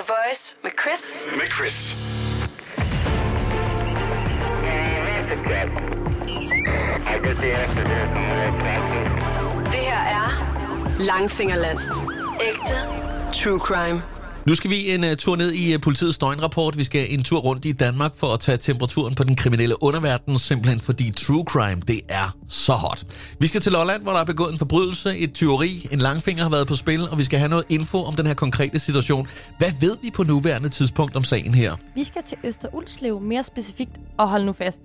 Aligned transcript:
The 0.00 0.12
Voice 0.12 0.56
med 0.62 0.70
Chris. 0.82 1.24
Med 1.36 1.46
Chris. 1.46 1.96
Det 9.72 9.80
her 9.80 9.98
er 9.98 10.28
Langfingerland. 10.98 11.78
Ægte 12.40 12.74
true 13.32 13.58
crime. 13.58 14.02
Nu 14.46 14.54
skal 14.54 14.70
vi 14.70 14.94
en 14.94 15.04
uh, 15.04 15.10
tur 15.18 15.36
ned 15.36 15.52
i 15.52 15.74
uh, 15.74 15.80
politiets 15.80 16.18
døgnrapport. 16.18 16.78
Vi 16.78 16.84
skal 16.84 17.14
en 17.14 17.22
tur 17.22 17.38
rundt 17.38 17.64
i 17.64 17.72
Danmark 17.72 18.16
for 18.16 18.32
at 18.32 18.40
tage 18.40 18.58
temperaturen 18.58 19.14
på 19.14 19.24
den 19.24 19.36
kriminelle 19.36 19.82
underverden, 19.82 20.38
simpelthen 20.38 20.80
fordi 20.80 21.10
true 21.10 21.44
crime, 21.44 21.80
det 21.88 22.00
er 22.08 22.36
så 22.48 22.72
hot. 22.72 23.04
Vi 23.38 23.46
skal 23.46 23.60
til 23.60 23.72
Lolland, 23.72 24.02
hvor 24.02 24.12
der 24.12 24.20
er 24.20 24.24
begået 24.24 24.52
en 24.52 24.58
forbrydelse, 24.58 25.18
et 25.18 25.34
tyveri, 25.34 25.88
en 25.92 25.98
langfinger 25.98 26.42
har 26.42 26.50
været 26.50 26.66
på 26.66 26.74
spil, 26.74 27.08
og 27.08 27.18
vi 27.18 27.24
skal 27.24 27.38
have 27.38 27.48
noget 27.48 27.64
info 27.68 27.98
om 27.98 28.14
den 28.14 28.26
her 28.26 28.34
konkrete 28.34 28.78
situation. 28.78 29.28
Hvad 29.58 29.70
ved 29.80 29.96
vi 30.02 30.10
på 30.10 30.22
nuværende 30.22 30.68
tidspunkt 30.68 31.16
om 31.16 31.24
sagen 31.24 31.54
her? 31.54 31.76
Vi 31.94 32.04
skal 32.04 32.22
til 32.22 32.38
Øster 32.44 32.68
Ulslev, 32.74 33.20
mere 33.20 33.42
specifikt, 33.42 34.00
og 34.18 34.28
hold 34.28 34.44
nu 34.44 34.52
fast. 34.52 34.80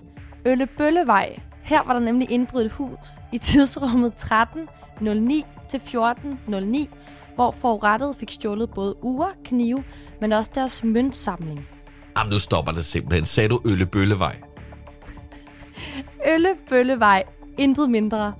Øllebøllevej. 0.45 1.39
Her 1.63 1.83
var 1.85 1.93
der 1.93 1.99
nemlig 1.99 2.31
indbrudt 2.31 2.71
hus 2.71 3.09
i 3.31 3.37
tidsrummet 3.37 4.13
13.09 4.17 5.07
til 5.69 5.77
14.09, 5.77 6.87
hvor 7.35 7.51
forurettede 7.51 8.13
fik 8.19 8.31
stjålet 8.31 8.69
både 8.69 8.95
uger, 9.03 9.27
knive, 9.45 9.83
men 10.21 10.31
også 10.31 10.51
deres 10.55 10.83
møntsamling. 10.83 11.67
Jamen, 12.17 12.31
nu 12.31 12.39
stopper 12.39 12.71
det 12.71 12.85
simpelthen. 12.85 13.25
Sagde 13.25 13.49
du 13.49 13.61
Øllebøllevej? 13.65 14.35
Øllebøllevej. 16.33 17.23
Intet 17.57 17.89
mindre. 17.89 18.33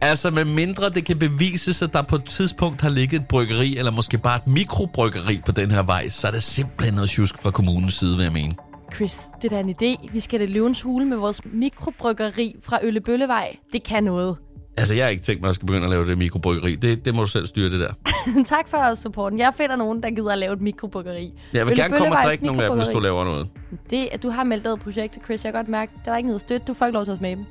Altså, 0.00 0.30
med 0.30 0.44
mindre 0.44 0.88
det 0.88 1.04
kan 1.04 1.18
bevises, 1.18 1.82
at 1.82 1.92
der 1.92 2.02
på 2.02 2.16
et 2.16 2.24
tidspunkt 2.24 2.80
har 2.80 2.88
ligget 2.88 3.20
et 3.20 3.28
bryggeri, 3.28 3.76
eller 3.76 3.90
måske 3.90 4.18
bare 4.18 4.36
et 4.36 4.46
mikrobryggeri 4.46 5.40
på 5.46 5.52
den 5.52 5.70
her 5.70 5.82
vej, 5.82 6.08
så 6.08 6.26
er 6.26 6.30
det 6.30 6.42
simpelthen 6.42 6.94
noget 6.94 7.10
tjusk 7.10 7.42
fra 7.42 7.50
kommunens 7.50 7.94
side, 7.94 8.16
vil 8.16 8.24
jeg 8.24 8.32
mene. 8.32 8.54
Chris, 8.94 9.20
det 9.42 9.52
er 9.52 9.62
da 9.62 9.68
en 9.68 9.70
idé. 9.70 10.12
Vi 10.12 10.20
skal 10.20 10.40
det 10.40 10.50
løvens 10.50 10.82
hule 10.82 11.04
med 11.04 11.16
vores 11.16 11.40
mikrobryggeri 11.44 12.56
fra 12.62 12.78
Øllebøllevej. 12.82 13.56
Det 13.72 13.82
kan 13.82 14.04
noget. 14.04 14.36
Altså, 14.76 14.94
jeg 14.94 15.04
har 15.04 15.10
ikke 15.10 15.22
tænkt 15.22 15.42
mig, 15.42 15.46
at 15.46 15.50
jeg 15.50 15.54
skal 15.54 15.66
begynde 15.66 15.84
at 15.84 15.90
lave 15.90 16.06
det 16.06 16.18
mikrobryggeri. 16.18 16.74
Det, 16.74 17.04
det 17.04 17.14
må 17.14 17.22
du 17.22 17.28
selv 17.28 17.46
styre, 17.46 17.70
det 17.70 17.80
der. 17.80 17.92
tak 18.54 18.68
for 18.68 18.94
supporten. 18.94 19.38
Jeg 19.38 19.52
finder 19.56 19.76
nogen, 19.76 20.02
der 20.02 20.10
gider 20.10 20.32
at 20.32 20.38
lave 20.38 20.52
et 20.52 20.60
mikrobryggeri. 20.60 21.32
Jeg 21.52 21.66
vil 21.66 21.76
gerne 21.76 21.96
komme 21.96 22.16
og 22.16 22.22
drikke 22.24 22.46
nogle 22.46 22.64
af 22.64 22.70
dem, 22.70 22.78
hvis 22.78 22.88
du 22.88 22.98
laver 22.98 23.24
noget. 23.24 23.48
Det, 23.90 24.08
at 24.12 24.22
du 24.22 24.30
har 24.30 24.44
meldt 24.44 24.66
ud 24.66 24.76
projektet, 24.76 25.22
Chris, 25.24 25.44
jeg 25.44 25.52
kan 25.52 25.58
godt 25.58 25.68
mærke, 25.68 25.92
der 26.04 26.12
er 26.12 26.16
ikke 26.16 26.26
noget 26.26 26.40
støtte. 26.40 26.66
Du 26.66 26.74
får 26.74 26.86
ikke 26.86 26.94
lov 26.94 27.04
til 27.04 27.12
at 27.12 27.18
smage 27.18 27.36
dem. 27.36 27.44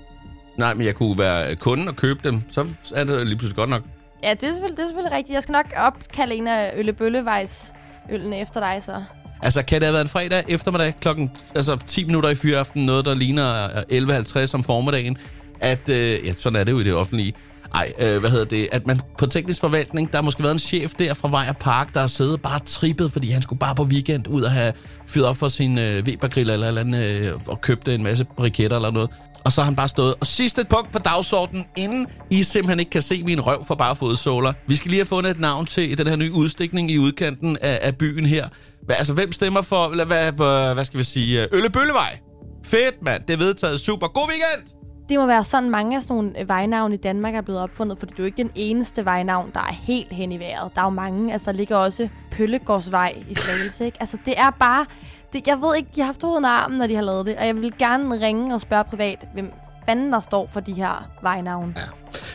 Nej, 0.57 0.73
men 0.73 0.85
jeg 0.85 0.95
kunne 0.95 1.19
være 1.19 1.55
kunde 1.55 1.87
og 1.87 1.95
købe 1.95 2.19
dem. 2.23 2.41
Så 2.51 2.67
er 2.95 3.03
det 3.03 3.27
lige 3.27 3.37
pludselig 3.37 3.55
godt 3.55 3.69
nok. 3.69 3.83
Ja, 4.23 4.33
det 4.33 4.43
er 4.43 4.51
selvfølgelig, 4.51 4.77
det 4.77 4.83
er 4.83 4.87
selvfølgelig 4.87 5.17
rigtigt. 5.17 5.33
Jeg 5.33 5.43
skal 5.43 5.53
nok 5.53 5.65
opkalde 5.77 6.35
en 6.35 6.47
af 6.47 6.73
Øllebøllevejs 6.75 7.73
ølene 8.11 8.41
efter 8.41 8.59
dig, 8.59 8.83
så. 8.83 9.03
Altså, 9.41 9.65
kan 9.65 9.79
det 9.79 9.85
have 9.85 9.93
været 9.93 10.03
en 10.03 10.09
fredag 10.09 10.43
eftermiddag 10.47 10.93
klokken 11.01 11.31
altså 11.55 11.77
10 11.87 12.03
minutter 12.05 12.29
i 12.29 12.35
fyraften, 12.35 12.85
noget 12.85 13.05
der 13.05 13.13
ligner 13.13 13.63
øh, 13.91 14.41
11.50 14.43 14.55
om 14.55 14.63
formiddagen, 14.63 15.17
at, 15.59 15.89
øh, 15.89 16.27
ja, 16.27 16.33
sådan 16.33 16.59
er 16.59 16.63
det 16.63 16.71
jo 16.71 16.79
i 16.79 16.83
det 16.83 16.93
offentlige, 16.93 17.33
ej, 17.75 17.93
øh, 17.99 18.19
hvad 18.19 18.29
hedder 18.29 18.45
det, 18.45 18.69
at 18.71 18.87
man 18.87 19.01
på 19.17 19.25
teknisk 19.25 19.59
forvaltning, 19.59 20.11
der 20.11 20.17
har 20.17 20.23
måske 20.23 20.43
været 20.43 20.53
en 20.53 20.59
chef 20.59 20.91
der 20.99 21.13
fra 21.13 21.29
Vejer 21.29 21.53
Park, 21.53 21.93
der 21.93 21.99
har 21.99 22.07
siddet 22.07 22.41
bare 22.41 22.59
trippet, 22.59 23.11
fordi 23.11 23.29
han 23.29 23.41
skulle 23.41 23.59
bare 23.59 23.75
på 23.75 23.83
weekend 23.83 24.27
ud 24.27 24.41
og 24.41 24.51
have 24.51 24.73
fyret 25.07 25.27
op 25.27 25.37
for 25.37 25.47
sin 25.47 25.77
øh, 25.77 26.03
Webergrill 26.03 26.49
eller, 26.49 26.67
eller 26.67 26.81
andet, 26.81 27.03
øh, 27.03 27.33
og 27.47 27.61
købte 27.61 27.91
øh, 27.91 27.95
en 27.95 28.03
masse 28.03 28.25
briketter 28.37 28.77
eller 28.77 28.91
noget. 28.91 29.09
Og 29.45 29.51
så 29.51 29.61
har 29.61 29.65
han 29.65 29.75
bare 29.75 29.87
stået. 29.87 30.15
Og 30.19 30.27
sidste 30.27 30.65
punkt 30.69 30.91
på 30.91 30.99
dagsordenen, 30.99 31.65
inden 31.77 32.07
I 32.29 32.43
simpelthen 32.43 32.79
ikke 32.79 32.89
kan 32.89 33.01
se 33.01 33.23
min 33.23 33.41
røv 33.41 33.65
for 33.65 33.75
bare 33.75 33.95
fodsåler. 33.95 34.53
Vi 34.67 34.75
skal 34.75 34.89
lige 34.89 34.99
have 34.99 35.05
fundet 35.05 35.31
et 35.31 35.39
navn 35.39 35.65
til 35.65 35.97
den 35.97 36.07
her 36.07 36.15
nye 36.15 36.31
udstikning 36.33 36.91
i 36.91 36.97
udkanten 36.97 37.57
af, 37.61 37.79
af 37.81 37.97
byen 37.97 38.25
her. 38.25 38.47
Hva, 38.85 38.93
altså, 38.93 39.13
hvem 39.13 39.31
stemmer 39.31 39.61
for, 39.61 39.87
hvad, 39.87 40.05
hvad, 40.31 40.73
hvad 40.73 40.85
skal 40.85 40.97
vi 40.97 41.03
sige, 41.03 41.41
øh, 41.41 41.47
Øllebøllevej? 41.51 42.19
Fedt, 42.65 42.95
mand. 43.01 43.23
Det 43.27 43.33
er 43.33 43.37
vedtaget. 43.37 43.79
Super. 43.79 44.07
God 44.07 44.27
weekend! 44.29 44.84
Det 45.09 45.19
må 45.19 45.25
være 45.25 45.43
sådan, 45.43 45.69
mange 45.69 45.95
af 45.95 46.03
sådan 46.03 46.15
nogle 46.15 46.39
øh, 46.39 46.49
vejnavne 46.49 46.93
i 46.93 46.97
Danmark 46.97 47.35
er 47.35 47.41
blevet 47.41 47.61
opfundet, 47.61 47.97
for 47.97 48.05
det 48.05 48.13
er 48.13 48.17
jo 48.19 48.25
ikke 48.25 48.43
den 48.43 48.51
eneste 48.55 49.05
vejnavn, 49.05 49.51
der 49.53 49.59
er 49.59 49.73
helt 49.73 50.13
hen 50.13 50.31
i 50.31 50.39
vejret. 50.39 50.71
Der 50.75 50.81
er 50.81 50.85
jo 50.85 50.89
mange, 50.89 51.33
altså 51.33 51.51
der 51.51 51.57
ligger 51.57 51.75
også 51.75 52.09
Pøllegårdsvej 52.31 53.23
i 53.29 53.35
Slagelse, 53.35 53.85
ikke? 53.85 53.97
Altså 53.99 54.17
det 54.25 54.33
er 54.37 54.49
bare, 54.59 54.85
det, 55.33 55.47
jeg 55.47 55.61
ved 55.61 55.75
ikke, 55.75 55.89
de 55.95 56.01
har 56.01 56.05
haft 56.05 56.21
hovedet 56.21 56.37
under 56.37 56.49
armen, 56.49 56.77
når 56.77 56.87
de 56.87 56.95
har 56.95 57.01
lavet 57.01 57.25
det, 57.25 57.35
og 57.37 57.45
jeg 57.45 57.55
vil 57.55 57.73
gerne 57.79 58.19
ringe 58.25 58.55
og 58.55 58.61
spørge 58.61 58.83
privat, 58.83 59.27
hvem 59.33 59.51
fanden 59.85 60.13
der 60.13 60.19
står 60.19 60.49
for 60.53 60.59
de 60.59 60.73
her 60.73 61.09
vejnavne. 61.21 61.73
Ja. 61.77 61.81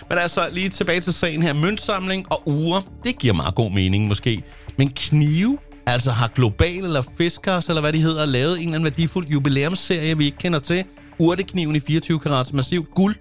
Men 0.08 0.18
altså, 0.18 0.40
lige 0.52 0.68
tilbage 0.68 1.00
til 1.00 1.12
sagen 1.12 1.42
her. 1.42 1.52
Møntsamling 1.52 2.32
og 2.32 2.42
uger, 2.46 2.80
det 3.04 3.18
giver 3.18 3.34
meget 3.34 3.54
god 3.54 3.70
mening 3.70 4.06
måske. 4.08 4.42
Men 4.76 4.90
knive, 4.90 5.58
altså 5.86 6.10
har 6.10 6.28
Global 6.28 6.84
eller 6.84 7.02
Fiskars, 7.18 7.68
eller 7.68 7.80
hvad 7.80 7.92
de 7.92 8.02
hedder, 8.02 8.24
lavet 8.24 8.52
en 8.52 8.58
eller 8.58 8.74
anden 8.74 8.84
værdifuld 8.84 9.26
jubilæumsserie, 9.26 10.18
vi 10.18 10.24
ikke 10.24 10.38
kender 10.38 10.58
til. 10.58 10.84
Urtekniven 11.20 11.76
i 11.76 11.80
24 11.80 12.18
karats 12.18 12.52
massiv 12.52 12.84
guld. 12.94 13.14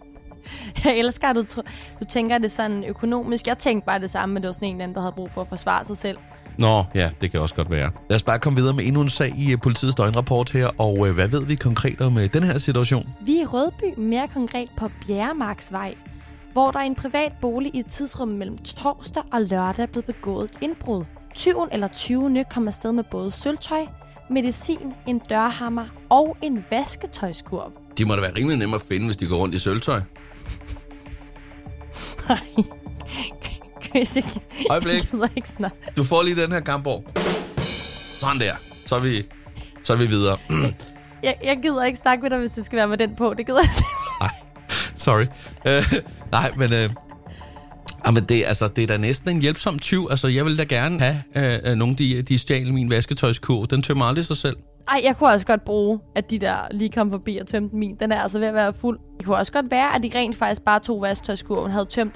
Jeg 0.86 0.98
elsker, 0.98 1.28
at 1.28 1.36
du, 1.36 1.46
du 2.00 2.06
tænker 2.10 2.38
det 2.38 2.52
sådan 2.52 2.84
økonomisk. 2.84 3.48
Jeg 3.48 3.58
tænkte 3.58 3.86
bare 3.86 4.00
det 4.00 4.10
samme, 4.10 4.34
men 4.34 4.44
det 4.44 4.48
var 4.48 4.54
sådan 4.54 4.68
en 4.68 4.76
eller 4.76 4.84
anden, 4.84 4.96
der 4.96 5.02
havde 5.02 5.14
brug 5.16 5.32
for 5.32 5.42
at 5.42 5.48
forsvare 5.48 5.86
sig 5.86 5.98
selv. 5.98 6.18
Nå, 6.60 6.84
ja, 6.96 7.10
det 7.22 7.32
kan 7.32 7.40
også 7.40 7.56
godt 7.56 7.72
være. 7.72 7.92
Lad 8.10 8.16
os 8.16 8.24
bare 8.24 8.40
komme 8.40 8.58
videre 8.60 8.74
med 8.74 8.86
endnu 8.86 9.02
en 9.02 9.10
sag 9.10 9.34
i 9.38 9.54
uh, 9.54 9.60
politiets 9.62 9.96
døgnrapport 9.96 10.52
her. 10.52 10.68
Og 10.78 11.00
uh, 11.00 11.10
hvad 11.10 11.28
ved 11.28 11.46
vi 11.46 11.56
konkret 11.56 12.02
om 12.02 12.16
uh, 12.16 12.24
den 12.26 12.44
her 12.44 12.58
situation? 12.58 13.10
Vi 13.22 13.38
er 13.38 13.42
i 13.42 13.46
Rødby, 13.46 14.00
mere 14.00 14.28
konkret 14.28 14.70
på 14.78 14.90
Bjerremarksvej, 15.08 15.96
hvor 16.54 16.72
der 16.72 16.82
i 16.82 16.86
en 16.86 16.96
privat 16.96 17.32
bolig 17.42 17.76
i 17.76 17.80
et 17.80 17.86
tidsrum 17.86 18.28
mellem 18.28 18.58
torsdag 18.58 19.24
og 19.32 19.42
lørdag 19.42 19.84
er 19.84 19.88
blevet 19.88 20.06
begået 20.06 20.50
et 20.50 20.58
indbrud. 20.62 21.06
Tyven 21.36 21.70
eller 21.72 21.88
tyvene 21.88 22.44
kom 22.44 22.68
afsted 22.68 22.92
med 22.92 23.04
både 23.12 23.32
sølvtøj, 23.32 23.86
medicin, 24.30 24.94
en 25.08 25.20
dørhammer 25.30 25.86
og 26.10 26.38
en 26.42 26.66
vasketøjskurv. 26.72 27.72
De 27.98 28.06
må 28.06 28.16
da 28.16 28.22
være 28.22 28.36
rimelig 28.36 28.58
nemme 28.58 28.76
at 28.76 28.82
finde, 28.82 29.06
hvis 29.06 29.18
de 29.18 29.28
går 29.28 29.38
rundt 29.38 29.56
i 29.56 29.60
sølvtøj. 29.60 30.02
Chris, 33.86 34.16
jeg, 34.16 34.24
jeg 34.70 34.82
gider 34.82 35.28
ikke 35.36 35.50
snakke. 35.50 35.78
Du 35.98 36.04
får 36.04 36.22
lige 36.24 36.42
den 36.42 36.52
her 36.52 36.60
kampborg. 36.60 37.04
Sådan 38.20 38.40
der. 38.40 38.54
Så 38.86 38.96
er 38.96 39.00
vi, 39.00 39.26
så 39.84 39.94
er 39.94 39.98
vi 39.98 40.08
videre. 40.08 40.38
Jeg, 41.24 41.38
jeg 41.44 41.60
gider 41.62 41.84
ikke 41.84 42.00
snakke 42.00 42.22
med 42.22 42.30
dig, 42.30 42.40
hvis 42.40 42.52
det 42.52 42.66
skal 42.66 42.78
være 42.78 42.88
med 42.88 42.98
den 42.98 43.16
på. 43.16 43.34
Det 43.34 43.46
gider 43.46 43.60
jeg. 43.60 43.84
Nej, 44.22 44.30
sorry. 44.96 45.26
Uh, 45.66 46.00
nej, 46.32 46.52
men... 46.58 46.74
Uh, 46.74 47.09
Jamen, 48.08 48.24
det, 48.24 48.44
altså, 48.48 48.68
det 48.68 48.84
er 48.84 48.88
da 48.88 48.98
næsten 48.98 49.30
en 49.30 49.42
hjælpsom 49.42 49.80
tyv. 49.80 50.08
Altså, 50.10 50.28
jeg 50.28 50.46
vil 50.46 50.58
da 50.58 50.64
gerne 50.64 51.00
have 51.00 51.72
uh, 51.72 51.78
nogen, 51.78 51.96
de, 51.96 52.22
de 52.22 52.38
stjal 52.38 52.74
min 52.74 52.92
vasketøjskurv. 52.92 53.66
Den 53.66 53.82
tømmer 53.82 54.06
aldrig 54.06 54.26
sig 54.26 54.38
selv. 54.38 54.58
Ej, 54.88 55.02
jeg 55.04 55.18
kunne 55.18 55.30
også 55.30 55.46
godt 55.46 55.66
bruge, 55.66 56.00
at 56.16 56.30
de 56.30 56.40
der 56.40 56.56
lige 56.72 56.90
kom 56.90 57.10
forbi 57.10 57.38
og 57.38 57.48
tømte 57.48 57.76
min. 57.76 57.96
Den 58.00 58.12
er 58.12 58.22
altså 58.22 58.40
ved 58.40 58.48
at 58.48 58.54
være 58.54 58.74
fuld. 58.74 59.00
Det 59.18 59.26
kunne 59.26 59.38
også 59.38 59.52
godt 59.52 59.72
være, 59.72 59.96
at 59.96 60.04
de 60.04 60.12
rent 60.16 60.38
faktisk 60.38 60.62
bare 60.62 60.80
tog 60.80 61.02
vasketøjskurven, 61.02 61.72
havde 61.72 61.86
tømt 61.86 62.14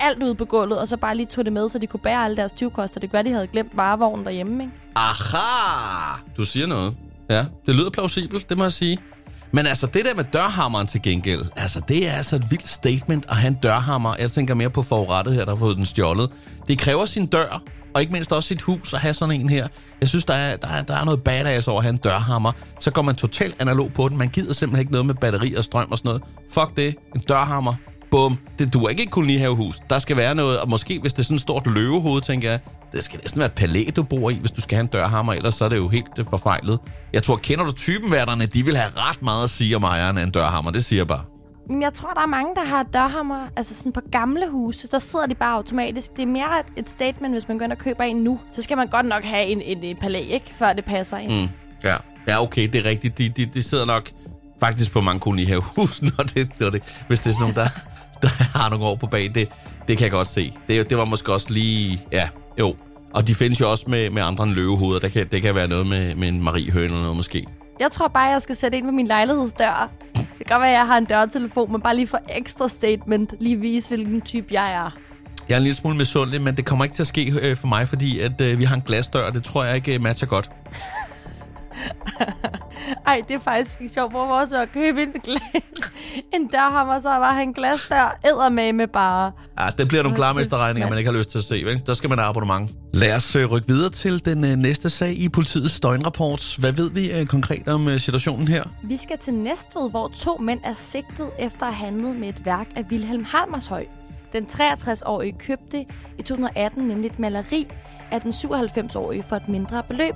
alt 0.00 0.22
ud 0.22 0.34
på 0.34 0.44
gulvet, 0.44 0.78
og 0.78 0.88
så 0.88 0.96
bare 0.96 1.16
lige 1.16 1.26
tog 1.26 1.44
det 1.44 1.52
med, 1.52 1.68
så 1.68 1.78
de 1.78 1.86
kunne 1.86 2.00
bære 2.00 2.24
alle 2.24 2.36
deres 2.36 2.52
20 2.52 2.70
koster. 2.70 3.00
Det 3.00 3.12
gør, 3.12 3.22
de 3.22 3.30
havde 3.30 3.46
glemt 3.46 3.76
varevognen 3.76 4.26
derhjemme, 4.26 4.62
ikke? 4.62 4.74
Aha! 4.96 6.20
Du 6.36 6.44
siger 6.44 6.66
noget. 6.66 6.96
Ja, 7.30 7.44
det 7.66 7.74
lyder 7.74 7.90
plausibelt, 7.90 8.48
det 8.48 8.58
må 8.58 8.64
jeg 8.64 8.72
sige. 8.72 8.98
Men 9.52 9.66
altså, 9.66 9.86
det 9.86 10.04
der 10.04 10.14
med 10.14 10.24
dørhammeren 10.32 10.86
til 10.86 11.02
gengæld, 11.02 11.42
altså, 11.56 11.80
det 11.88 12.08
er 12.08 12.12
altså 12.12 12.36
et 12.36 12.50
vildt 12.50 12.68
statement 12.68 13.26
at 13.28 13.36
have 13.36 13.48
en 13.48 13.58
dørhammer. 13.62 14.14
Jeg 14.18 14.30
tænker 14.30 14.54
mere 14.54 14.70
på 14.70 14.82
forurettet 14.82 15.34
her, 15.34 15.44
der 15.44 15.52
har 15.52 15.58
fået 15.58 15.76
den 15.76 15.86
stjålet. 15.86 16.30
Det 16.68 16.78
kræver 16.78 17.04
sin 17.04 17.26
dør, 17.26 17.62
og 17.94 18.00
ikke 18.00 18.12
mindst 18.12 18.32
også 18.32 18.48
sit 18.48 18.62
hus 18.62 18.94
at 18.94 19.00
have 19.00 19.14
sådan 19.14 19.40
en 19.40 19.48
her. 19.48 19.68
Jeg 20.00 20.08
synes, 20.08 20.24
der 20.24 20.34
er, 20.34 20.56
der 20.56 20.68
er, 20.68 20.82
der 20.82 20.96
er 20.96 21.04
noget 21.04 21.22
badass 21.22 21.68
over 21.68 21.78
at 21.78 21.84
have 21.84 21.90
en 21.90 21.96
dørhammer. 21.96 22.52
Så 22.80 22.90
går 22.90 23.02
man 23.02 23.14
totalt 23.14 23.56
analog 23.60 23.92
på 23.92 24.08
den. 24.08 24.18
Man 24.18 24.28
gider 24.28 24.52
simpelthen 24.52 24.80
ikke 24.80 24.92
noget 24.92 25.06
med 25.06 25.14
batteri 25.14 25.54
og 25.54 25.64
strøm 25.64 25.88
og 25.90 25.98
sådan 25.98 26.08
noget. 26.08 26.22
Fuck 26.50 26.76
det. 26.76 26.94
En 27.14 27.20
dørhammer. 27.20 27.74
Bum. 28.10 28.38
Det 28.58 28.72
duer 28.74 28.88
ikke 28.88 29.02
et 29.02 29.10
kolonihavehus. 29.10 29.80
Der 29.90 29.98
skal 29.98 30.16
være 30.16 30.34
noget, 30.34 30.58
og 30.58 30.68
måske 30.68 31.00
hvis 31.00 31.12
det 31.12 31.18
er 31.18 31.24
sådan 31.24 31.34
et 31.34 31.40
stort 31.40 31.66
løvehoved, 31.66 32.22
tænker 32.22 32.50
jeg, 32.50 32.60
det 32.92 33.04
skal 33.04 33.18
næsten 33.22 33.38
være 33.38 33.46
et 33.46 33.52
palæ, 33.52 33.84
du 33.96 34.02
bor 34.02 34.30
i, 34.30 34.34
hvis 34.34 34.50
du 34.50 34.60
skal 34.60 34.76
have 34.76 34.82
en 34.82 34.86
dørhammer, 34.86 35.32
ellers 35.32 35.54
så 35.54 35.64
er 35.64 35.68
det 35.68 35.76
jo 35.76 35.88
helt 35.88 36.18
øh, 36.18 36.24
forfejlet. 36.30 36.78
Jeg 37.12 37.22
tror, 37.22 37.36
kender 37.36 37.64
du 37.64 37.72
typenværterne, 37.72 38.46
de 38.46 38.64
vil 38.64 38.76
have 38.76 38.92
ret 38.96 39.22
meget 39.22 39.44
at 39.44 39.50
sige 39.50 39.76
om 39.76 39.82
ejeren 39.82 40.18
af 40.18 40.22
en 40.22 40.30
dørhammer, 40.30 40.70
det 40.70 40.84
siger 40.84 41.00
jeg 41.00 41.06
bare. 41.06 41.22
Men 41.68 41.82
jeg 41.82 41.94
tror, 41.94 42.10
der 42.10 42.20
er 42.20 42.26
mange, 42.26 42.54
der 42.54 42.64
har 42.64 42.82
dørhammer, 42.82 43.48
altså 43.56 43.74
sådan 43.74 43.92
på 43.92 44.00
gamle 44.12 44.48
huse, 44.50 44.88
der 44.88 44.98
sidder 44.98 45.26
de 45.26 45.34
bare 45.34 45.54
automatisk. 45.54 46.16
Det 46.16 46.22
er 46.22 46.26
mere 46.26 46.62
et, 46.76 46.88
statement, 46.88 47.34
hvis 47.34 47.48
man 47.48 47.58
går 47.58 47.64
ind 47.64 47.72
og 47.72 47.78
køber 47.78 48.04
en 48.04 48.16
nu. 48.16 48.40
Så 48.54 48.62
skal 48.62 48.76
man 48.76 48.88
godt 48.88 49.06
nok 49.06 49.24
have 49.24 49.46
en, 49.46 49.62
en, 49.62 49.82
en 49.82 49.96
palæ, 49.96 50.20
ikke? 50.20 50.52
Før 50.58 50.72
det 50.72 50.84
passer 50.84 51.18
ind. 51.18 51.42
Mm. 51.42 51.48
Ja. 51.84 51.94
ja, 52.28 52.42
okay, 52.42 52.68
det 52.72 52.74
er 52.74 52.84
rigtigt. 52.84 53.18
De, 53.18 53.28
de, 53.28 53.46
de 53.46 53.62
sidder 53.62 53.84
nok 53.84 54.10
faktisk 54.60 54.92
på 54.92 55.00
mange 55.00 55.20
kolonihavehus, 55.20 56.02
når 56.18 56.24
det, 56.24 56.60
når 56.60 56.70
det, 56.70 57.02
hvis 57.08 57.20
det 57.20 57.28
er 57.28 57.32
sådan 57.32 57.40
nogen, 57.40 57.56
der, 57.56 57.68
der 58.22 58.58
har 58.58 58.70
nogle 58.70 58.84
år 58.84 58.94
på 58.94 59.06
banen. 59.06 59.34
Det, 59.34 59.48
det 59.88 59.98
kan 59.98 60.04
jeg 60.04 60.10
godt 60.10 60.28
se. 60.28 60.52
Det, 60.68 60.90
det 60.90 60.98
var 60.98 61.04
måske 61.04 61.32
også 61.32 61.52
lige... 61.52 62.00
Ja, 62.12 62.28
jo. 62.58 62.74
Og 63.14 63.28
de 63.28 63.34
findes 63.34 63.60
jo 63.60 63.70
også 63.70 63.84
med, 63.88 64.10
med 64.10 64.22
andre 64.22 64.44
end 64.44 64.52
løvehoveder. 64.52 65.00
Der 65.00 65.08
kan, 65.08 65.26
det 65.32 65.42
kan 65.42 65.54
være 65.54 65.68
noget 65.68 65.86
med, 65.86 66.14
med 66.14 66.28
en 66.28 66.42
Marie 66.42 66.70
Høn 66.70 66.84
eller 66.84 67.00
noget 67.00 67.16
måske. 67.16 67.46
Jeg 67.80 67.92
tror 67.92 68.08
bare, 68.08 68.22
jeg 68.22 68.42
skal 68.42 68.56
sætte 68.56 68.78
ind 68.78 68.86
på 68.86 68.92
min 68.92 69.06
lejlighedsdør. 69.06 69.90
Det 70.14 70.26
kan 70.46 70.46
godt 70.48 70.60
være, 70.60 70.70
at 70.70 70.78
jeg 70.78 70.86
har 70.86 70.98
en 70.98 71.04
dørtelefon, 71.04 71.72
men 71.72 71.80
bare 71.80 71.96
lige 71.96 72.06
for 72.06 72.20
ekstra 72.28 72.68
statement. 72.68 73.34
Lige 73.40 73.56
vise, 73.56 73.88
hvilken 73.88 74.20
type 74.20 74.46
jeg 74.50 74.72
er. 74.72 74.90
Jeg 75.48 75.54
er 75.54 75.58
en 75.58 75.62
lille 75.62 75.76
smule 75.76 75.96
misundelig, 75.96 76.42
men 76.42 76.56
det 76.56 76.66
kommer 76.66 76.84
ikke 76.84 76.94
til 76.94 77.02
at 77.02 77.06
ske 77.06 77.32
øh, 77.42 77.56
for 77.56 77.66
mig, 77.66 77.88
fordi 77.88 78.20
at, 78.20 78.40
øh, 78.40 78.58
vi 78.58 78.64
har 78.64 78.74
en 78.74 78.82
glasdør, 78.82 79.22
og 79.26 79.34
det 79.34 79.44
tror 79.44 79.64
jeg 79.64 79.76
ikke 79.76 79.94
øh, 79.94 80.02
matcher 80.02 80.28
godt. 80.28 80.50
Ej, 83.06 83.22
det 83.28 83.34
er 83.34 83.40
faktisk 83.40 83.94
sjovt. 83.94 84.12
Hvor 84.12 84.26
vores 84.26 84.52
at 84.52 84.72
købe 84.72 85.02
en, 85.02 85.12
glas, 85.12 85.92
en 86.32 86.46
dørhammer, 86.46 87.00
så 87.00 87.08
var 87.08 87.32
han 87.32 87.52
glasdør 87.52 88.18
æder 88.24 88.48
med 88.48 88.86
bare. 88.88 89.32
Ja, 89.60 89.66
det 89.78 89.88
bliver 89.88 90.02
nogle 90.02 90.16
klarmesterregninger, 90.16 90.88
man 90.88 90.98
ikke 90.98 91.10
har 91.10 91.18
lyst 91.18 91.30
til 91.30 91.38
at 91.38 91.44
se, 91.44 91.62
vel? 91.64 91.82
Der 91.86 91.94
skal 91.94 92.10
man 92.10 92.18
have 92.18 92.28
abonnement. 92.28 92.70
Lad 92.94 93.16
os 93.16 93.36
øh, 93.36 93.46
rykke 93.52 93.68
videre 93.68 93.90
til 93.90 94.24
den 94.24 94.44
øh, 94.44 94.56
næste 94.56 94.90
sag 94.90 95.12
i 95.12 95.28
politiets 95.28 95.80
døgnrapport. 95.80 96.56
Hvad 96.58 96.72
ved 96.72 96.90
vi 96.90 97.12
øh, 97.12 97.26
konkret 97.26 97.68
om 97.68 97.88
øh, 97.88 98.00
situationen 98.00 98.48
her? 98.48 98.64
Vi 98.82 98.96
skal 98.96 99.18
til 99.18 99.34
Næstved, 99.34 99.90
hvor 99.90 100.08
to 100.08 100.36
mænd 100.36 100.60
er 100.64 100.74
sigtet 100.74 101.30
efter 101.38 101.66
at 101.66 101.74
have 101.74 101.90
handlet 101.90 102.16
med 102.16 102.28
et 102.28 102.44
værk 102.44 102.66
af 102.76 102.84
Wilhelm 102.90 103.24
Halmershøj. 103.24 103.84
Den 104.32 104.46
63-årige 104.52 105.34
købte 105.38 105.80
i 106.18 106.22
2018 106.22 106.82
nemlig 106.88 107.10
et 107.10 107.18
maleri 107.18 107.66
af 108.10 108.20
den 108.20 108.30
97-årige 108.30 109.22
for 109.22 109.36
et 109.36 109.48
mindre 109.48 109.82
beløb. 109.88 110.14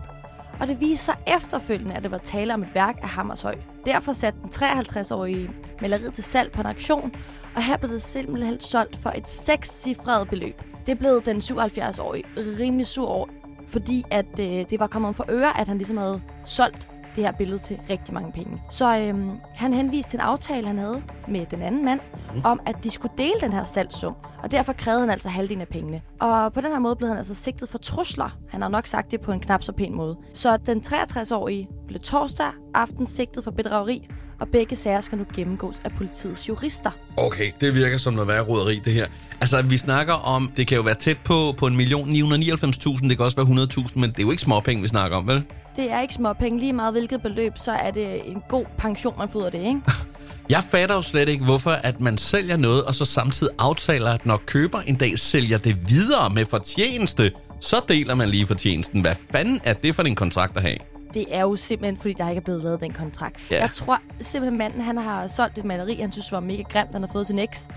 Og 0.61 0.69
det 0.69 0.81
viste 0.81 1.05
sig 1.05 1.17
efterfølgende, 1.27 1.95
at 1.95 2.03
det 2.03 2.11
var 2.11 2.19
tale 2.19 2.55
om 2.55 2.63
et 2.63 2.75
værk 2.75 2.99
af 3.03 3.09
Hammershøj. 3.09 3.57
Derfor 3.87 4.13
satte 4.13 4.41
den 4.41 4.49
53-årige 4.49 5.51
maleriet 5.81 6.15
til 6.15 6.25
salg 6.25 6.53
på 6.53 6.61
en 6.61 6.67
auktion, 6.67 7.13
og 7.55 7.65
her 7.65 7.77
blev 7.77 7.91
det 7.91 8.03
simpelthen 8.03 8.61
solgt 8.61 8.97
for 8.97 9.11
et 9.11 9.29
sekscifret 9.29 10.29
beløb. 10.29 10.63
Det 10.87 10.99
blev 10.99 11.23
den 11.25 11.37
77-årige 11.37 12.25
rimelig 12.37 12.87
sur 12.87 13.07
over, 13.07 13.27
fordi 13.67 14.05
at 14.11 14.41
øh, 14.41 14.47
det 14.47 14.81
var 14.81 14.87
kommet 14.87 15.17
for 15.17 15.25
øre, 15.29 15.61
at 15.61 15.69
han 15.69 15.79
ligesom 15.79 15.97
havde 15.97 16.23
solgt 16.45 16.89
det 17.17 17.25
her 17.25 17.33
billede 17.33 17.59
til 17.59 17.79
rigtig 17.91 18.15
mange 18.15 18.33
penge. 18.33 18.63
Så 18.71 18.99
øhm, 18.99 19.31
han 19.55 19.73
henviste 19.73 20.11
til 20.11 20.17
en 20.17 20.21
aftale, 20.21 20.67
han 20.67 20.79
havde 20.79 21.03
med 21.29 21.47
den 21.47 21.63
anden 21.63 21.85
mand, 21.85 22.01
mm. 22.35 22.41
om 22.45 22.61
at 22.67 22.77
de 22.85 22.91
skulle 22.91 23.13
dele 23.19 23.35
den 23.41 23.53
her 23.53 23.65
salgssum. 23.65 24.17
Og 24.43 24.51
derfor 24.51 24.73
krævede 24.73 25.01
han 25.01 25.11
altså 25.11 25.29
halvdelen 25.29 25.61
af 25.61 25.69
pengene. 25.69 26.01
Og 26.21 26.53
på 26.53 26.61
den 26.61 26.71
her 26.71 26.79
måde 26.79 26.97
blev 26.97 27.09
han 27.09 27.19
altså 27.19 27.35
sigtet 27.35 27.69
for 27.69 27.79
trusler. 27.79 28.39
Han 28.51 28.63
har 28.63 28.69
nok 28.69 28.87
sagt 28.87 29.11
det 29.11 29.21
på 29.21 29.33
en 29.33 29.41
knap 29.41 29.63
så 29.63 29.73
pæn 29.73 29.95
måde. 29.95 30.17
Så 30.35 30.57
den 30.57 30.83
63-årige 30.87 31.69
blev 31.89 32.01
torsdag 32.01 32.51
aften 32.75 33.07
sigtet 33.07 33.45
for 33.45 33.51
bedrageri, 33.51 34.09
og 34.41 34.49
begge 34.49 34.77
sager 34.77 35.01
skal 35.01 35.19
nu 35.19 35.25
gennemgås 35.35 35.81
af 35.85 35.93
politiets 35.93 36.49
jurister. 36.49 36.91
Okay, 37.17 37.51
det 37.61 37.75
virker 37.75 37.99
som 37.99 38.15
noget 38.15 38.29
værre 38.29 38.43
roderi, 38.43 38.81
det 38.85 38.93
her. 38.93 39.07
Altså, 39.41 39.63
vi 39.63 39.77
snakker 39.77 40.15
om, 40.15 40.53
det 40.57 40.67
kan 40.67 40.77
jo 40.77 40.83
være 40.83 40.95
tæt 40.95 41.19
på, 41.25 41.55
på 41.59 41.67
en 41.67 41.77
million 41.77 42.09
999.000, 42.09 43.09
det 43.09 43.17
kan 43.17 43.25
også 43.25 43.37
være 43.37 43.47
100.000, 43.47 43.99
men 43.99 44.11
det 44.11 44.19
er 44.19 44.23
jo 44.23 44.31
ikke 44.31 44.43
småpenge, 44.43 44.83
vi 44.83 44.89
snakker 44.89 45.17
om, 45.17 45.27
vel? 45.27 45.45
Det 45.77 45.91
er 45.91 46.01
ikke 46.01 46.15
små 46.15 46.33
penge. 46.33 46.61
Lige 46.61 46.73
meget 46.73 46.93
hvilket 46.93 47.23
beløb, 47.23 47.53
så 47.59 47.73
er 47.73 47.91
det 47.91 48.31
en 48.31 48.43
god 48.49 48.65
pension, 48.79 49.15
man 49.19 49.29
får 49.29 49.47
af 49.47 49.53
det, 49.53 49.59
ikke? 49.59 49.81
Jeg 50.51 50.63
fatter 50.71 50.95
jo 50.95 51.03
slet 51.03 51.29
ikke, 51.29 51.45
hvorfor 51.45 51.71
at 51.71 52.01
man 52.01 52.19
sælger 52.19 52.57
noget, 52.57 52.85
og 52.85 52.95
så 52.95 53.05
samtidig 53.05 53.55
aftaler, 53.59 54.11
at 54.11 54.27
når 54.27 54.37
køber 54.47 54.81
en 54.81 54.95
dag 54.97 55.19
sælger 55.19 55.59
det 55.59 55.77
videre 55.91 56.31
med 56.31 56.47
fortjeneste, 56.47 57.33
så 57.61 57.77
deler 57.89 58.15
man 58.15 58.29
lige 58.29 58.47
fortjenesten. 58.47 59.01
Hvad 59.01 59.15
fanden 59.33 59.61
er 59.65 59.73
det 59.73 59.95
for 59.95 60.03
en 60.03 60.15
kontrakt 60.15 60.57
at 60.57 60.63
have? 60.63 60.77
Det 61.15 61.27
er 61.31 61.41
jo 61.41 61.57
simpelthen, 61.57 61.97
fordi 61.97 62.15
der 62.15 62.29
ikke 62.29 62.41
er 62.41 62.45
blevet 62.45 62.63
lavet 62.63 62.81
den 62.81 62.93
kontrakt. 62.93 63.37
Ja. 63.51 63.61
Jeg 63.61 63.71
tror 63.73 63.99
simpelthen, 64.21 64.59
manden 64.59 64.81
han 64.81 64.97
har 64.97 65.29
solgt 65.29 65.59
et 65.59 65.65
maleri, 65.65 65.95
han 66.01 66.13
synes 66.13 66.33
var 66.33 66.41
mega 66.41 66.63
grimt, 66.63 66.91
han 66.93 67.03
har 67.03 67.11
fået 67.13 67.27
sin 67.27 67.39
eks. 67.39 67.69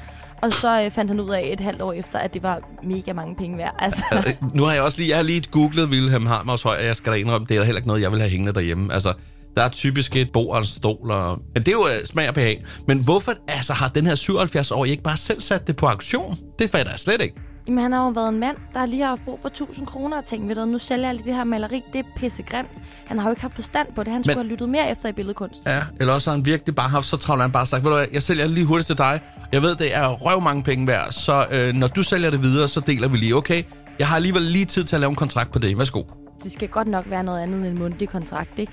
Og 0.43 0.53
så 0.53 0.81
øh, 0.81 0.91
fandt 0.91 1.11
han 1.11 1.19
ud 1.19 1.29
af 1.29 1.49
et 1.53 1.59
halvt 1.59 1.81
år 1.81 1.93
efter, 1.93 2.19
at 2.19 2.33
det 2.33 2.43
var 2.43 2.59
mega 2.83 3.13
mange 3.13 3.35
penge 3.35 3.57
værd. 3.57 3.75
Altså. 3.79 4.03
Øh, 4.13 4.19
øh, 4.27 4.55
nu 4.55 4.63
har 4.63 4.73
jeg 4.73 4.81
også 4.81 4.97
lige, 4.97 5.09
jeg 5.09 5.17
har 5.17 5.23
lige 5.23 5.43
googlet 5.51 5.89
Wilhelm 5.89 6.25
Hammers 6.25 6.65
og 6.65 6.85
jeg 6.85 6.95
skal 6.95 7.11
da 7.11 7.17
indrømme, 7.17 7.47
det 7.49 7.57
er 7.57 7.63
heller 7.63 7.79
ikke 7.79 7.87
noget, 7.87 8.01
jeg 8.01 8.11
vil 8.11 8.19
have 8.19 8.29
hængende 8.29 8.53
derhjemme. 8.53 8.93
Altså, 8.93 9.13
der 9.55 9.63
er 9.63 9.69
typisk 9.69 10.15
et 10.15 10.31
bord 10.31 10.51
og 10.51 10.57
en 10.57 10.65
stol. 10.65 11.11
Og... 11.11 11.39
Men 11.53 11.63
det 11.63 11.67
er 11.67 11.71
jo 11.71 11.87
øh, 11.87 12.05
smag 12.05 12.27
og 12.27 12.33
behag. 12.33 12.63
Men 12.87 13.03
hvorfor 13.03 13.31
altså, 13.47 13.73
har 13.73 13.87
den 13.87 14.05
her 14.05 14.15
77 14.15 14.71
år 14.71 14.85
ikke 14.85 15.03
bare 15.03 15.17
selv 15.17 15.41
sat 15.41 15.67
det 15.67 15.75
på 15.75 15.85
auktion? 15.87 16.37
Det 16.59 16.69
fatter 16.69 16.91
jeg 16.91 16.99
slet 16.99 17.21
ikke. 17.21 17.35
Jamen, 17.67 17.79
han 17.79 17.91
har 17.91 18.05
jo 18.05 18.09
været 18.09 18.29
en 18.29 18.39
mand, 18.39 18.57
der 18.73 18.85
lige 18.85 19.01
har 19.01 19.09
haft 19.09 19.25
brug 19.25 19.39
for 19.41 19.47
1000 19.47 19.87
kroner 19.87 20.17
og 20.17 20.25
tænkt, 20.25 20.47
ved 20.47 20.55
du, 20.55 20.65
nu 20.65 20.77
sælger 20.77 21.05
jeg 21.05 21.15
lige 21.15 21.25
det 21.25 21.35
her 21.35 21.43
maleri, 21.43 21.83
det 21.93 21.99
er 21.99 22.03
pissegrimt. 22.17 22.69
Han 23.05 23.19
har 23.19 23.25
jo 23.25 23.31
ikke 23.31 23.41
haft 23.41 23.55
forstand 23.55 23.87
på 23.95 24.03
det, 24.03 24.11
han 24.11 24.19
Men... 24.19 24.23
skulle 24.23 24.35
have 24.35 24.47
lyttet 24.47 24.69
mere 24.69 24.91
efter 24.91 25.09
i 25.09 25.11
billedkunst. 25.11 25.61
Ja, 25.65 25.81
eller 25.99 26.13
også 26.13 26.29
har 26.29 26.37
han 26.37 26.45
virkelig 26.45 26.75
bare 26.75 26.89
haft 26.89 27.05
så 27.05 27.17
travlt, 27.17 27.41
han 27.41 27.51
bare 27.51 27.65
sagt, 27.65 27.83
ved 27.83 27.91
du 27.91 27.97
hvad, 27.97 28.07
jeg 28.13 28.21
sælger 28.21 28.47
lige 28.47 28.65
hurtigt 28.65 28.87
til 28.87 28.97
dig. 28.97 29.21
Jeg 29.51 29.61
ved, 29.61 29.75
det 29.75 29.95
er 29.95 30.07
røv 30.07 30.41
mange 30.41 30.63
penge 30.63 30.87
værd, 30.87 31.11
så 31.11 31.45
øh, 31.51 31.73
når 31.73 31.87
du 31.87 32.03
sælger 32.03 32.29
det 32.29 32.41
videre, 32.41 32.67
så 32.67 32.79
deler 32.79 33.07
vi 33.07 33.17
lige, 33.17 33.35
okay? 33.35 33.63
Jeg 33.99 34.07
har 34.07 34.15
alligevel 34.15 34.41
lige 34.41 34.65
tid 34.65 34.83
til 34.83 34.95
at 34.95 34.99
lave 34.99 35.09
en 35.09 35.15
kontrakt 35.15 35.51
på 35.51 35.59
det. 35.59 35.77
Værsgo. 35.79 36.03
Det 36.43 36.51
skal 36.51 36.67
godt 36.67 36.87
nok 36.87 37.05
være 37.09 37.23
noget 37.23 37.41
andet 37.41 37.57
end 37.57 37.65
en 37.67 37.79
mundtlig 37.79 38.09
kontrakt, 38.09 38.59
ikke? 38.59 38.71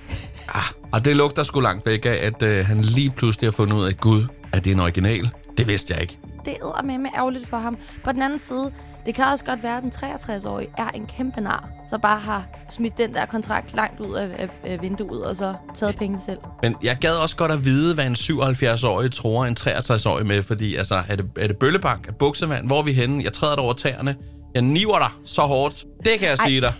Ah, 0.48 0.62
og 0.92 1.04
det 1.04 1.16
lugter 1.16 1.42
sgu 1.42 1.60
langt 1.60 1.86
væk 1.86 2.06
af, 2.06 2.18
at 2.22 2.42
øh, 2.42 2.66
han 2.66 2.82
lige 2.82 3.10
pludselig 3.10 3.46
har 3.46 3.52
fundet 3.52 3.76
ud 3.76 3.84
af, 3.84 3.96
Gud, 3.96 4.24
at 4.52 4.64
det 4.64 4.70
er 4.70 4.74
en 4.74 4.80
original. 4.80 5.30
Det 5.58 5.68
vidste 5.68 5.94
jeg 5.94 6.02
ikke. 6.02 6.19
Det 6.44 6.56
er 6.62 6.82
med 6.82 6.98
med 6.98 7.10
ærgerligt 7.16 7.48
for 7.48 7.56
ham. 7.56 7.76
På 8.04 8.12
den 8.12 8.22
anden 8.22 8.38
side, 8.38 8.72
det 9.06 9.14
kan 9.14 9.24
også 9.24 9.44
godt 9.44 9.62
være, 9.62 9.76
at 9.76 9.82
den 9.82 9.92
63-årige 9.96 10.68
er 10.78 10.88
en 10.88 11.06
kæmpe 11.06 11.40
nar, 11.40 11.68
så 11.90 11.98
bare 11.98 12.18
har 12.20 12.44
smidt 12.70 12.98
den 12.98 13.14
der 13.14 13.26
kontrakt 13.26 13.74
langt 13.74 14.00
ud 14.00 14.14
af, 14.14 14.48
af 14.64 14.82
vinduet, 14.82 15.24
og 15.24 15.36
så 15.36 15.54
taget 15.74 15.96
penge 15.96 16.20
selv. 16.26 16.38
Men 16.62 16.76
jeg 16.82 16.96
gad 17.00 17.14
også 17.22 17.36
godt 17.36 17.52
at 17.52 17.64
vide, 17.64 17.94
hvad 17.94 18.06
en 18.06 18.12
77-årig 18.14 19.12
tror 19.12 19.44
en 19.44 19.56
63-årig 19.60 20.26
med, 20.26 20.42
fordi 20.42 20.74
altså, 20.74 21.02
er 21.08 21.16
det, 21.16 21.30
er 21.36 21.46
det 21.46 21.56
bøllebank, 21.56 22.08
er 22.08 22.12
buksevand, 22.12 22.66
hvor 22.66 22.78
er 22.78 22.82
vi 22.82 22.92
henne? 22.92 23.24
Jeg 23.24 23.32
træder 23.32 23.54
dig 23.54 23.64
over 23.64 23.72
tæerne. 23.72 24.16
Jeg 24.54 24.62
niver 24.62 24.98
dig 24.98 25.10
så 25.24 25.42
hårdt. 25.42 25.84
Det 26.04 26.12
kan 26.18 26.28
jeg 26.28 26.36
Ej. 26.40 26.46
sige 26.46 26.60
dig. 26.60 26.72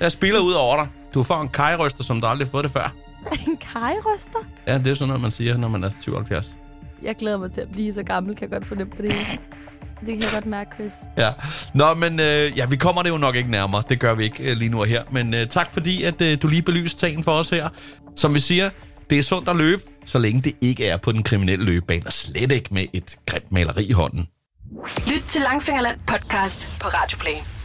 Jeg 0.00 0.12
spiller 0.12 0.40
ud 0.40 0.52
over 0.52 0.76
dig. 0.76 0.88
Du 1.14 1.22
får 1.22 1.40
en 1.40 1.48
kajryster, 1.48 2.04
som 2.04 2.20
du 2.20 2.26
aldrig 2.26 2.46
har 2.46 2.50
fået 2.50 2.64
det 2.64 2.72
før. 2.72 2.94
En 3.48 3.56
kajryster? 3.56 4.38
Ja, 4.66 4.78
det 4.78 4.86
er 4.86 4.94
sådan 4.94 5.08
noget, 5.08 5.22
man 5.22 5.30
siger, 5.30 5.56
når 5.56 5.68
man 5.68 5.84
er 5.84 5.90
77. 6.02 6.54
Jeg 7.02 7.16
glæder 7.16 7.38
mig 7.38 7.52
til 7.52 7.60
at 7.60 7.68
blive 7.72 7.92
så 7.92 8.02
gammel, 8.02 8.36
kan 8.36 8.42
jeg 8.42 8.50
godt 8.50 8.68
fornemme 8.68 8.92
på 8.96 9.02
det. 9.02 9.12
Det 10.00 10.08
kan 10.08 10.20
jeg 10.20 10.28
godt 10.34 10.46
mærke, 10.46 10.70
Chris. 10.74 10.92
Ja. 11.18 11.28
Nå, 11.74 11.94
men 11.94 12.20
øh, 12.20 12.58
ja, 12.58 12.66
vi 12.66 12.76
kommer 12.76 13.02
det 13.02 13.10
jo 13.10 13.16
nok 13.16 13.36
ikke 13.36 13.50
nærmere. 13.50 13.82
Det 13.88 14.00
gør 14.00 14.14
vi 14.14 14.24
ikke 14.24 14.50
øh, 14.50 14.56
lige 14.56 14.70
nu 14.70 14.80
og 14.80 14.86
her. 14.86 15.02
Men 15.10 15.34
øh, 15.34 15.46
tak 15.46 15.70
fordi, 15.72 16.02
at 16.02 16.22
øh, 16.22 16.38
du 16.42 16.48
lige 16.48 16.62
belyste 16.62 17.00
sagen 17.00 17.24
for 17.24 17.32
os 17.32 17.50
her. 17.50 17.68
Som 18.16 18.34
vi 18.34 18.40
siger, 18.40 18.70
det 19.10 19.18
er 19.18 19.22
sundt 19.22 19.48
at 19.48 19.56
løbe, 19.56 19.82
så 20.04 20.18
længe 20.18 20.40
det 20.40 20.52
ikke 20.60 20.86
er 20.86 20.96
på 20.96 21.12
den 21.12 21.22
kriminelle 21.22 21.64
løbebane, 21.64 22.02
og 22.06 22.12
slet 22.12 22.52
ikke 22.52 22.74
med 22.74 22.86
et 22.92 23.18
grimt 23.26 23.52
maleri 23.52 23.84
i 23.84 23.92
hånden. 23.92 24.28
Lyt 25.06 25.22
til 25.28 25.40
Langfingerland 25.40 25.98
podcast 26.06 26.68
på 26.80 26.88
Radio 26.88 27.18
Play. 27.18 27.61